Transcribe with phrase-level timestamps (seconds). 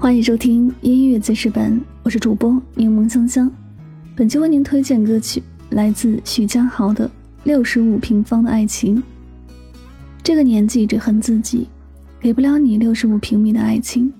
[0.00, 3.52] 欢迎收听音乐记事本，我是主播柠檬香香。
[4.16, 7.06] 本期为您推荐歌曲来自许家豪的
[7.44, 8.96] 《六十五平方的爱情》。
[10.22, 11.68] 这个年纪只恨自己，
[12.18, 14.10] 给不了你六十五平米的爱情，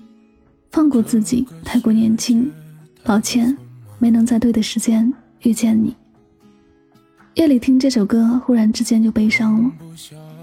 [0.69, 2.51] 放过自己，太过年轻。
[3.03, 3.57] 抱歉，
[3.97, 5.11] 没能在对的时间
[5.41, 5.95] 遇见你。
[7.33, 9.71] 夜里听这首歌，忽然之间就悲伤了。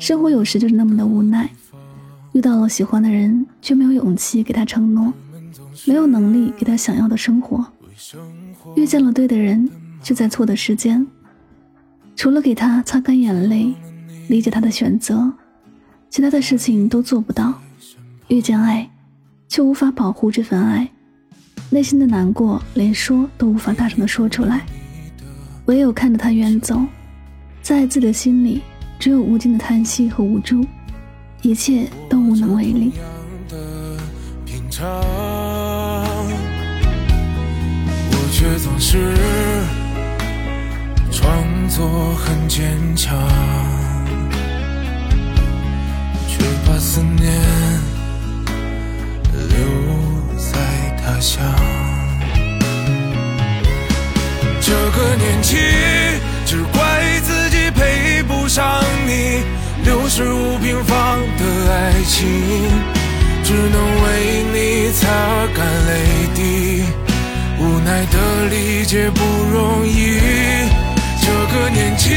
[0.00, 1.48] 生活有时就是那么的无奈，
[2.32, 5.13] 遇到了喜欢的人，却没有勇气给他承诺。
[5.87, 7.64] 没有能力给他想要的生活，
[8.77, 9.69] 遇见了对的人，
[10.03, 11.07] 却在错的时间。
[12.17, 13.73] 除了给他擦干眼泪，
[14.29, 15.33] 理解他的选择，
[16.11, 17.55] 其他的事情都做不到。
[18.29, 18.91] 遇见爱，
[19.49, 20.91] 却无法保护这份爱，
[21.71, 24.67] 内心的难过连说都无法大声的说出来，
[25.67, 26.85] 唯有看着他远走，
[27.63, 28.63] 在自己的心里
[28.99, 30.64] 只有无尽的叹息和无助，
[31.43, 32.92] 一切都无能为力。
[38.39, 38.97] 却总是
[41.11, 43.19] 装作很坚强，
[46.28, 47.33] 却把思念
[49.33, 49.58] 留
[50.39, 50.56] 在
[51.03, 51.42] 他乡。
[54.61, 55.56] 这个年纪，
[56.47, 59.42] 只怪自己配不上你
[59.84, 62.25] 六十五平方的爱情，
[63.42, 65.08] 只能为你擦
[65.56, 67.08] 干泪滴。
[67.61, 69.20] 无奈的理解不
[69.53, 70.19] 容易，
[71.20, 72.11] 这个年纪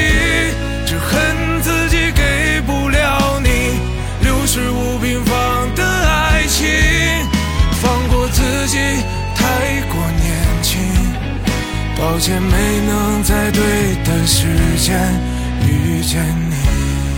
[0.86, 3.80] 只恨自己给不了你
[4.22, 6.68] 六十五平方的爱情，
[7.82, 8.78] 放过自己
[9.36, 10.80] 太过年轻，
[11.98, 13.62] 抱歉没能在对
[14.06, 14.46] 的时
[14.78, 14.96] 间
[15.68, 17.11] 遇见你。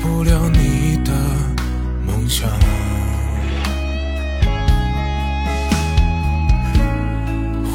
[0.00, 1.12] 不了你的
[2.06, 2.48] 梦想，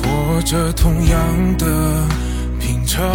[0.02, 2.08] 过着同样的
[2.60, 3.06] 平常，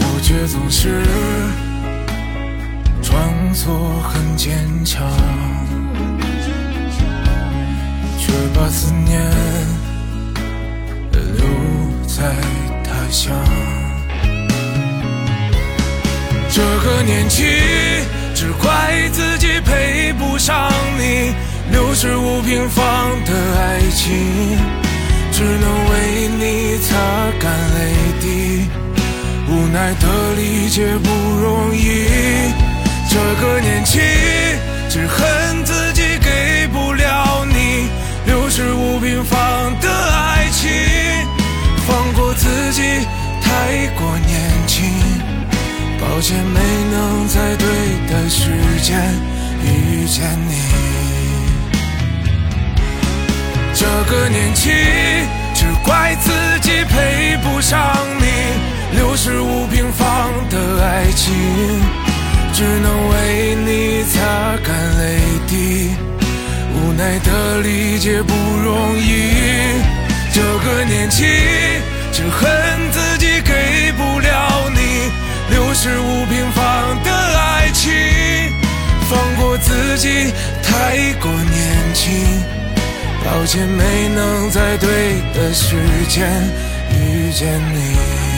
[0.00, 1.02] 我却总是
[3.02, 5.06] 装作很坚强，
[8.18, 9.20] 却把思念
[11.12, 11.46] 留
[12.06, 12.34] 在
[12.84, 13.34] 他乡。
[16.58, 17.44] 这个年纪，
[18.34, 21.32] 只怪自己配不上你。
[21.70, 22.84] 六十五平方
[23.24, 24.58] 的爱情，
[25.30, 26.96] 只能为你擦
[27.38, 28.68] 干泪滴。
[29.48, 31.08] 无奈的理解不
[31.40, 32.08] 容易，
[33.08, 34.00] 这个年纪
[34.90, 37.88] 只恨自己给不了你
[38.26, 39.38] 六十五平方
[39.80, 40.68] 的爱情。
[41.86, 42.82] 放过自己
[43.40, 44.84] 太过年轻，
[46.00, 46.60] 抱歉没
[46.92, 47.66] 能在对
[48.08, 48.50] 的时
[48.82, 48.98] 间
[49.64, 50.54] 遇见你。
[53.74, 54.70] 这个年纪，
[55.54, 57.78] 只怪自己配不上
[58.18, 58.26] 你
[58.96, 61.32] 六十五平方的爱情，
[62.52, 64.16] 只能为你擦
[64.64, 65.90] 干泪滴。
[66.74, 69.10] 无奈的理解不容易。
[70.32, 71.24] 这个年纪，
[72.12, 72.46] 只恨
[72.92, 73.17] 自己
[79.98, 80.32] 己
[80.62, 82.14] 太过年轻。
[83.24, 84.88] 抱歉，没能在对
[85.34, 85.76] 的时
[86.08, 86.30] 间
[86.92, 88.37] 遇见你。